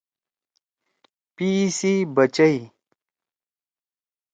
[1.35, 2.57] پیِڜ سی بچئی۔